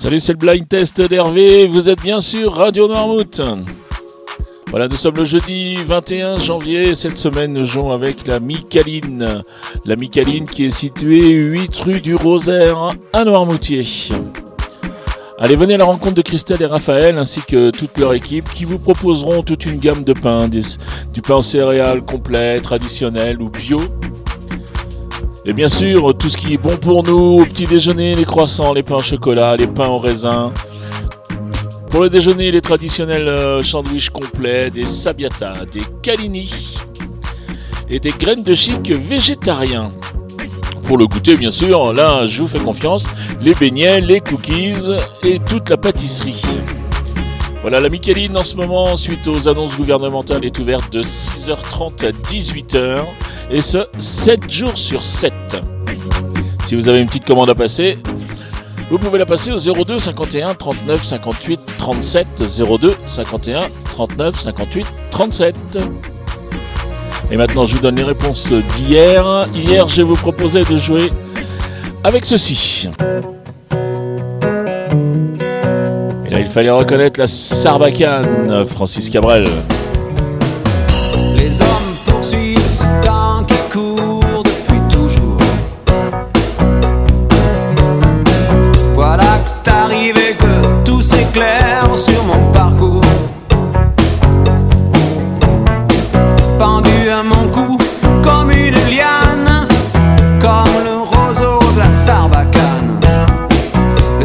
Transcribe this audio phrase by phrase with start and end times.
[0.00, 1.66] Salut, c'est le blind test d'Hervé.
[1.66, 3.42] Vous êtes bien sûr Radio Noirmouth.
[4.70, 6.94] Voilà, nous sommes le jeudi 21 janvier.
[6.94, 9.42] Cette semaine, nous jouons avec la Micaline.
[9.84, 13.82] La Micaline qui est située 8 rue du Rosaire à Noirmoutier.
[15.38, 18.64] Allez, venez à la rencontre de Christelle et Raphaël ainsi que toute leur équipe qui
[18.64, 23.82] vous proposeront toute une gamme de pains, du pain en céréales complet, traditionnel ou bio
[25.46, 28.74] et bien sûr, tout ce qui est bon pour nous, au petit déjeuner, les croissants,
[28.74, 30.52] les pains au chocolat, les pains au raisin.
[31.90, 36.76] Pour le déjeuner, les traditionnels euh, sandwichs complets, des sabiata, des calini
[37.88, 39.90] et des graines de chic végétariens.
[40.84, 43.06] Pour le goûter, bien sûr, là, je vous fais confiance,
[43.40, 44.74] les beignets, les cookies
[45.24, 46.42] et toute la pâtisserie.
[47.62, 52.10] Voilà, la Micheline en ce moment, suite aux annonces gouvernementales, est ouverte de 6h30 à
[52.10, 53.04] 18h
[53.50, 55.32] et ce 7 jours sur 7.
[56.66, 57.98] Si vous avez une petite commande à passer,
[58.90, 62.26] vous pouvez la passer au 02 51 39 58 37
[62.80, 65.56] 02 51 39 58 37.
[67.32, 69.48] Et maintenant, je vous donne les réponses d'hier.
[69.54, 71.12] Hier, je vous proposais de jouer
[72.02, 72.88] avec ceci.
[76.26, 79.44] Et là, il fallait reconnaître la Sarbacane, Francis Cabrel.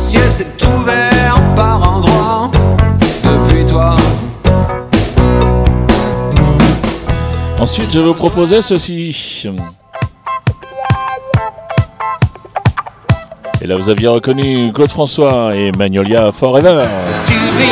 [0.00, 2.50] Ciel s'est ouvert par endroits
[3.22, 3.94] depuis toi.
[7.58, 9.46] Ensuite, je vous proposais ceci.
[13.60, 16.86] Et là, vous aviez reconnu Claude François et Magnolia Forever.
[17.26, 17.68] Tu lui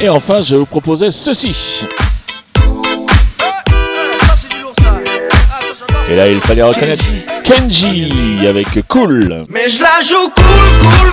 [0.00, 1.84] Et enfin, je vous proposais ceci.
[6.08, 7.04] Et là, il fallait reconnaître
[7.42, 9.46] Kenji avec Cool.
[9.48, 11.07] Mais je la joue cool, cool,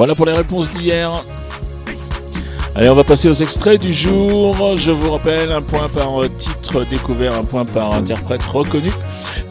[0.00, 1.12] Voilà pour les réponses d'hier.
[2.74, 4.74] Allez, on va passer aux extraits du jour.
[4.74, 8.90] Je vous rappelle, un point par titre découvert, un point par interprète reconnu.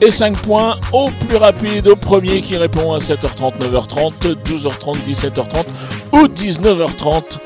[0.02, 5.66] Et 5 points au plus rapide, au premier qui répond à 7h30, 9h30, 12h30, 17h30
[6.14, 7.38] ou 19h30.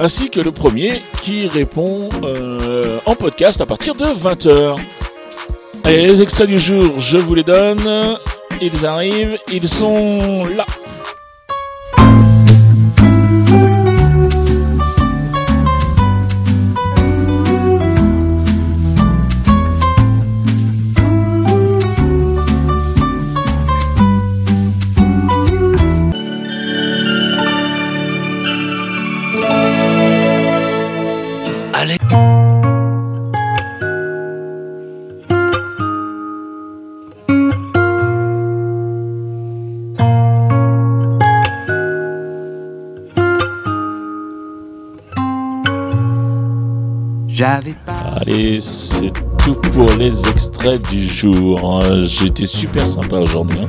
[0.00, 4.76] Ainsi que le premier qui répond euh, en podcast à partir de 20h.
[5.84, 8.18] Allez, les extraits du jour, je vous les donne.
[8.60, 10.66] Ils arrivent, ils sont là.
[48.16, 49.12] Allez, c'est
[49.44, 51.80] tout pour les extraits du jour.
[51.82, 52.02] hein.
[52.04, 53.60] J'étais super sympa aujourd'hui.
[53.62, 53.68] hein.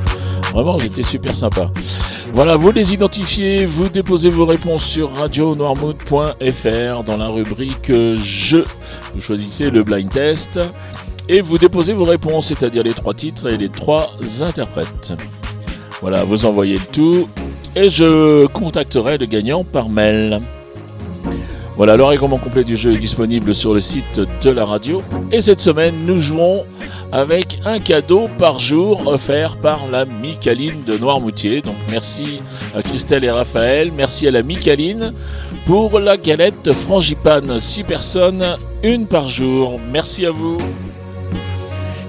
[0.52, 1.70] Vraiment, j'étais super sympa.
[2.32, 8.64] Voilà, vous les identifiez, vous déposez vos réponses sur radionoirmouth.fr dans la rubrique Je.
[9.14, 10.58] Vous choisissez le blind test
[11.28, 15.12] et vous déposez vos réponses, c'est-à-dire les trois titres et les trois interprètes.
[16.00, 17.28] Voilà, vous envoyez le tout
[17.76, 20.40] et je contacterai le gagnant par mail.
[21.80, 25.02] Voilà, le complet du jeu est disponible sur le site de la radio.
[25.32, 26.66] Et cette semaine, nous jouons
[27.10, 31.62] avec un cadeau par jour offert par la Micaline de Noirmoutier.
[31.62, 32.42] Donc merci
[32.76, 35.14] à Christelle et Raphaël, merci à la Micaline
[35.64, 38.44] pour la galette frangipane 6 personnes,
[38.82, 39.80] une par jour.
[39.90, 40.58] Merci à vous.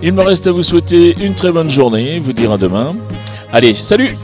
[0.03, 2.94] Il me reste à vous souhaiter une très bonne journée, vous dire à demain.
[3.53, 4.17] Allez, salut